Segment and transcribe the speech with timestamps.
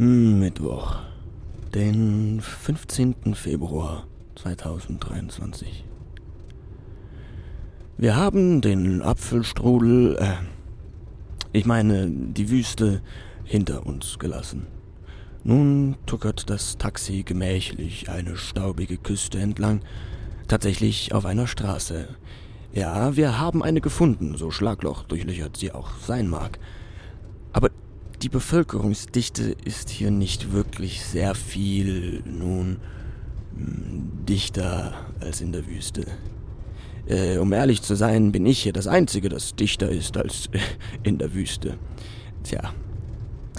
[0.00, 1.00] Mittwoch,
[1.74, 3.34] den 15.
[3.34, 4.06] Februar
[4.36, 5.84] 2023.
[7.96, 10.34] Wir haben den Apfelstrudel, äh,
[11.50, 13.02] ich meine die Wüste,
[13.42, 14.68] hinter uns gelassen.
[15.42, 19.80] Nun tuckert das Taxi gemächlich eine staubige Küste entlang,
[20.46, 22.06] tatsächlich auf einer Straße.
[22.72, 26.60] Ja, wir haben eine gefunden, so Schlagloch durchlöchert sie auch sein mag.
[27.52, 27.70] Aber
[28.22, 32.78] die Bevölkerungsdichte ist hier nicht wirklich sehr viel, nun,
[33.52, 36.06] dichter als in der Wüste.
[37.06, 40.50] Äh, um ehrlich zu sein, bin ich hier das Einzige, das dichter ist als
[41.02, 41.78] in der Wüste.
[42.42, 42.72] Tja,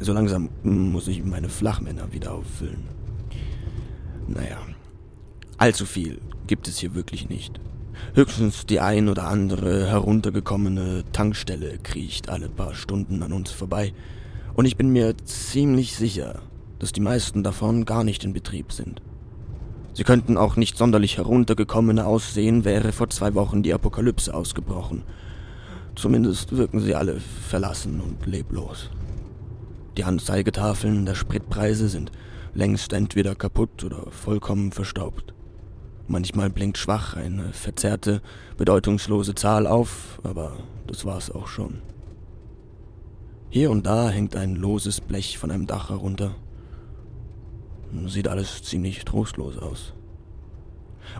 [0.00, 2.84] so langsam muss ich meine Flachmänner wieder auffüllen.
[4.26, 4.58] Naja,
[5.58, 7.60] allzu viel gibt es hier wirklich nicht.
[8.14, 13.92] Höchstens die ein oder andere heruntergekommene Tankstelle kriecht alle paar Stunden an uns vorbei.
[14.56, 16.40] Und ich bin mir ziemlich sicher,
[16.78, 19.02] dass die meisten davon gar nicht in Betrieb sind.
[19.92, 25.02] Sie könnten auch nicht sonderlich heruntergekommene aussehen, wäre vor zwei Wochen die Apokalypse ausgebrochen.
[25.94, 28.90] Zumindest wirken sie alle verlassen und leblos.
[29.98, 32.10] Die Anzeigetafeln der Spritpreise sind
[32.54, 35.34] längst entweder kaputt oder vollkommen verstaubt.
[36.08, 38.22] Manchmal blinkt schwach eine verzerrte,
[38.56, 41.82] bedeutungslose Zahl auf, aber das war's auch schon.
[43.48, 46.34] Hier und da hängt ein loses Blech von einem Dach herunter.
[48.06, 49.94] Sieht alles ziemlich trostlos aus.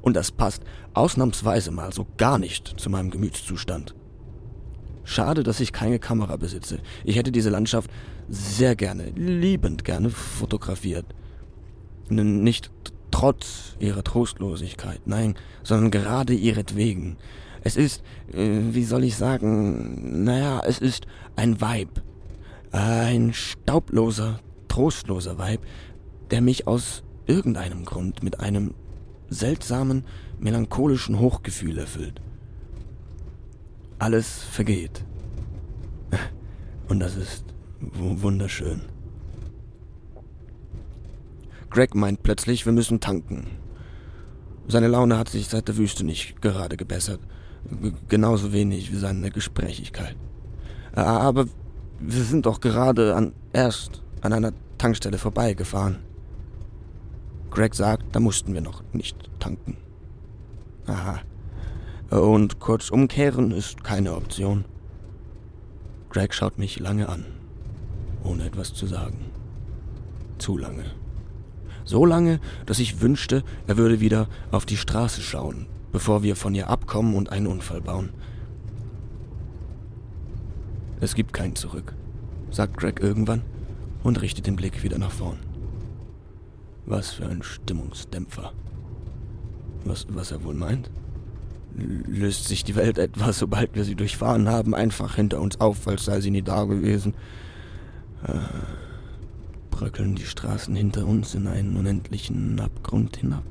[0.02, 0.62] Und das passt
[0.94, 3.94] ausnahmsweise mal so gar nicht zu meinem Gemütszustand.
[5.05, 6.80] Schade, dass ich keine Kamera besitze.
[7.05, 7.91] Ich hätte diese Landschaft
[8.28, 11.06] sehr gerne, liebend gerne fotografiert.
[12.08, 12.72] Nicht
[13.12, 17.16] trotz ihrer Trostlosigkeit, nein, sondern gerade ihretwegen.
[17.62, 18.02] Es ist,
[18.33, 21.06] äh, wie soll ich sagen, naja, es ist
[21.36, 22.02] ein Weib.
[22.72, 25.60] Ein staubloser, trostloser Weib,
[26.30, 28.74] der mich aus irgendeinem Grund mit einem
[29.28, 30.04] seltsamen,
[30.38, 32.20] melancholischen Hochgefühl erfüllt.
[33.98, 35.04] Alles vergeht.
[36.88, 37.44] Und das ist
[37.80, 38.83] wunderschön.
[41.70, 43.46] Greg meint plötzlich, wir müssen tanken.
[44.68, 47.20] Seine Laune hat sich seit der Wüste nicht gerade gebessert.
[47.70, 50.16] G genauso wenig wie seine Gesprächigkeit.
[50.92, 51.46] Aber
[51.98, 55.98] wir sind doch gerade an, erst an einer Tankstelle vorbeigefahren.
[57.51, 59.77] Greg sagt, da mussten wir noch nicht tanken.
[60.86, 61.20] Aha.
[62.11, 64.64] Und kurz umkehren ist keine Option.
[66.11, 67.24] Greg schaut mich lange an,
[68.23, 69.30] ohne etwas zu sagen.
[70.39, 70.84] Zu lange.
[71.84, 76.55] So lange, dass ich wünschte, er würde wieder auf die Straße schauen, bevor wir von
[76.55, 78.11] ihr abkommen und einen Unfall bauen.
[80.98, 81.95] Es gibt kein Zurück,
[82.51, 83.42] sagt Greg irgendwann
[84.02, 85.39] und richtet den Blick wieder nach vorn.
[86.86, 88.52] Was für ein Stimmungsdämpfer.
[89.84, 90.90] Was, was er wohl meint?
[91.74, 96.07] Löst sich die Welt etwa, sobald wir sie durchfahren haben, einfach hinter uns auf, als
[96.07, 97.14] sei sie nie da gewesen.
[98.27, 98.39] Äh,
[99.70, 103.45] bröckeln die Straßen hinter uns in einen unendlichen Abgrund hinab.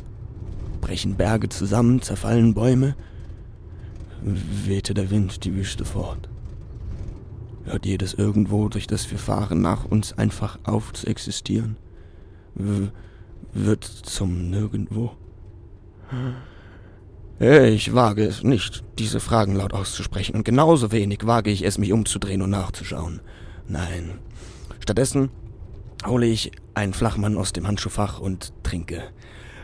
[0.81, 2.95] Brechen Berge zusammen, zerfallen Bäume.
[4.23, 6.27] Wehte der Wind die Wüste fort.
[7.65, 11.77] Hört jedes irgendwo, durch das wir fahren, nach uns einfach auf zu existieren?
[12.55, 12.89] W
[13.53, 15.11] wird zum Nirgendwo?
[17.39, 21.91] Ich wage es nicht, diese Fragen laut auszusprechen, und genauso wenig wage ich es, mich
[21.91, 23.21] umzudrehen und nachzuschauen.
[23.67, 24.19] Nein.
[24.79, 25.29] Stattdessen
[26.05, 29.03] hole ich einen Flachmann aus dem Handschuhfach und trinke.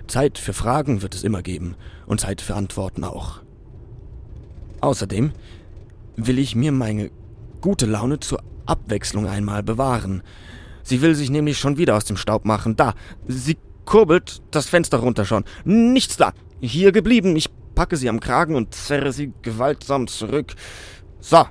[0.08, 1.76] Zeit für Fragen wird es immer geben
[2.08, 3.42] und Zeit für Antworten auch.
[4.82, 5.32] Außerdem
[6.16, 7.12] will ich mir meine
[7.62, 10.24] gute Laune zur Abwechslung einmal bewahren.
[10.84, 12.76] Sie will sich nämlich schon wieder aus dem Staub machen.
[12.76, 12.96] Da,
[13.28, 15.46] sie kurbelt das Fenster runter schon.
[15.64, 16.34] Nichts da.
[16.60, 17.36] Hier geblieben.
[17.36, 20.54] Ich packe sie am Kragen und zerre sie gewaltsam zurück.
[21.20, 21.46] So.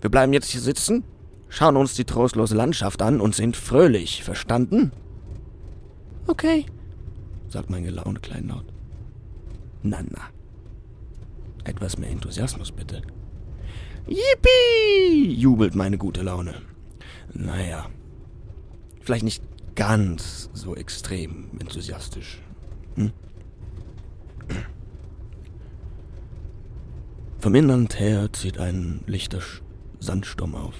[0.00, 1.04] Wir bleiben jetzt hier sitzen,
[1.50, 4.24] schauen uns die trostlose Landschaft an und sind fröhlich.
[4.24, 4.92] Verstanden?
[6.26, 6.64] Okay,
[7.48, 8.64] sagt mein gelaunt Kleinlaut.
[9.82, 10.22] Na, na.
[11.64, 13.02] Etwas mehr Enthusiasmus, bitte.
[14.06, 15.34] Yippie!
[15.34, 16.54] jubelt meine gute Laune.
[17.32, 17.88] Naja,
[19.02, 19.42] vielleicht nicht
[19.74, 22.40] ganz so extrem enthusiastisch.
[22.96, 23.12] Hm?
[27.38, 29.40] Vom Inland her zieht ein lichter
[29.98, 30.74] Sandsturm auf.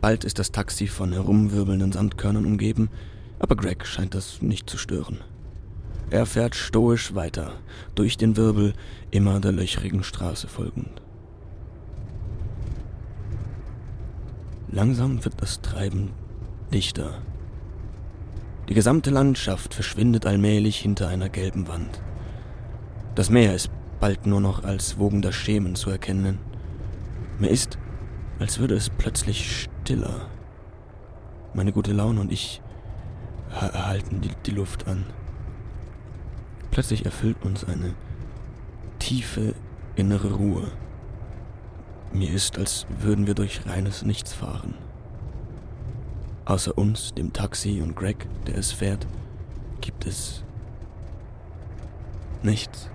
[0.00, 2.88] Bald ist das Taxi von herumwirbelnden Sandkörnern umgeben,
[3.38, 5.18] aber Greg scheint das nicht zu stören.
[6.10, 7.52] Er fährt stoisch weiter,
[7.94, 8.74] durch den Wirbel
[9.10, 11.02] immer der löchrigen Straße folgend.
[14.70, 16.10] Langsam wird das Treiben
[16.72, 17.22] dichter.
[18.68, 22.02] Die gesamte Landschaft verschwindet allmählich hinter einer gelben Wand.
[23.14, 26.38] Das Meer ist bald nur noch als wogender Schemen zu erkennen.
[27.38, 27.78] Mir ist,
[28.38, 30.28] als würde es plötzlich stiller.
[31.54, 32.60] Meine gute Laune und ich
[33.50, 35.04] halten die, die Luft an.
[36.70, 37.94] Plötzlich erfüllt uns eine
[38.98, 39.54] tiefe
[39.96, 40.70] innere Ruhe.
[42.12, 44.74] Mir ist, als würden wir durch reines Nichts fahren.
[46.44, 49.06] Außer uns, dem Taxi und Greg, der es fährt,
[49.80, 50.42] gibt es
[52.42, 52.90] nichts.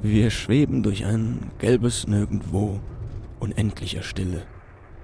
[0.00, 2.80] Wir schweben durch ein gelbes Nirgendwo
[3.40, 4.42] unendlicher Stille,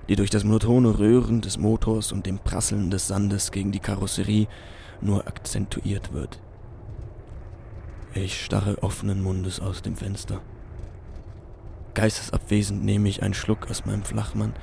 [0.09, 4.49] die durch das monotone Röhren des Motors und dem Prasseln des Sandes gegen die Karosserie
[5.01, 6.41] nur akzentuiert wird.
[8.15, 10.41] Ich starre offenen Mundes aus dem Fenster.
[11.99, 14.55] Geistesabwesend nehme ich einen Schluck aus meinem Flachmann.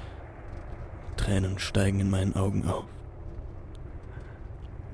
[1.18, 2.86] Tränen steigen in meinen Augen auf.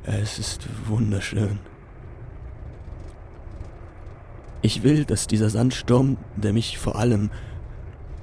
[0.05, 1.59] Es ist wunderschön.
[4.63, 7.29] Ich will, dass dieser Sandsturm, der mich vor allem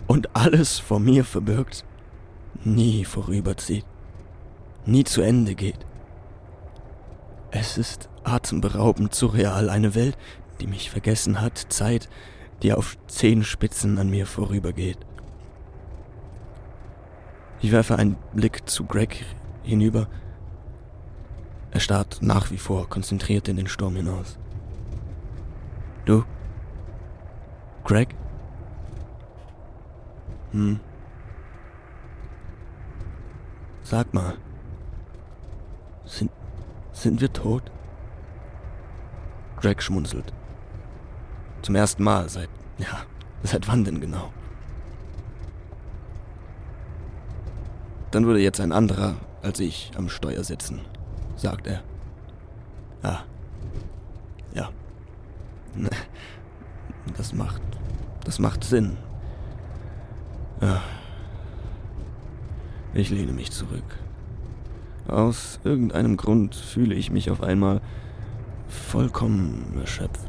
[0.09, 1.85] und alles vor mir verbirgt,
[2.65, 3.85] nie vorüberzieht,
[4.85, 5.87] nie zu Ende geht.
[7.53, 10.19] Es ist atemberaubend surreal, eine Welt,
[10.61, 12.09] die mich vergessen hat, Zeit,
[12.63, 14.99] die auf Zehenspitzen an mir vorübergeht.
[17.61, 19.25] Ich werfe einen Blick zu Greg
[19.63, 20.09] hinüber.
[21.71, 24.39] Er starrt nach wie vor konzentriert in den Sturm hinaus.
[26.05, 26.25] Du?
[27.85, 28.15] Greg?
[30.53, 30.81] Hm.
[33.83, 34.35] Sag mal.
[36.05, 36.31] Sind,
[36.93, 37.71] sind wir tot?
[39.61, 40.33] Greg schmunzelt.
[41.63, 43.03] Zum ersten Mal seit, ja,
[43.43, 44.33] seit wann denn genau?
[48.11, 50.81] Dann würde jetzt ein anderer als ich am Steuer sitzen,
[51.37, 51.83] sagt er.
[53.03, 53.21] Ah.
[54.55, 54.71] Ja.
[57.17, 57.63] Das macht.
[58.25, 58.99] Das macht Sinn.
[60.61, 60.83] Ja.
[62.93, 63.97] Ich lehne mich zurück.
[65.09, 67.81] Aus irgendeinem Grund fühle ich mich auf einmal
[68.69, 70.28] vollkommen erschöpft.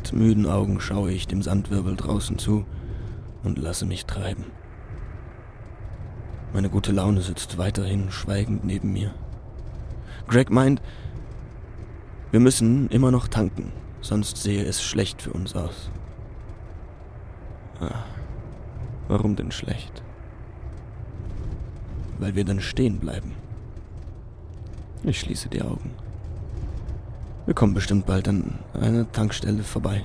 [0.00, 2.64] Mit müden Augen schaue ich dem Sandwirbel draußen zu
[3.42, 4.46] und lasse mich treiben.
[6.54, 9.12] Meine gute Laune sitzt weiterhin schweigend neben mir.
[10.26, 10.80] Greg meint,
[12.30, 15.90] wir müssen immer noch tanken, sonst sehe es schlecht für uns aus.
[17.78, 18.04] Ah,
[19.06, 20.02] warum denn schlecht?
[22.18, 23.34] Weil wir dann stehen bleiben.
[25.04, 25.90] Ich schließe die Augen.
[27.50, 30.04] Wir kommen bestimmt bald an einer Tankstelle vorbei.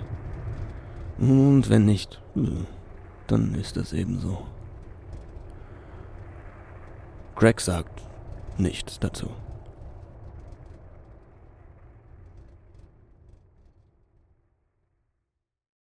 [1.19, 2.19] Und wenn nicht,
[3.27, 4.47] dann ist das ebenso.
[7.35, 8.01] Greg sagt
[8.57, 9.29] nichts dazu.